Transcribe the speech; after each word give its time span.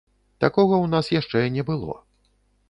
Такога 0.45 0.75
ў 0.79 0.87
нас 0.93 1.11
яшчэ 1.19 1.45
не 1.59 1.67
было. 1.69 1.93